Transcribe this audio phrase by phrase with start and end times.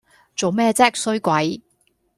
[0.35, 1.61] 做咩啫衰鬼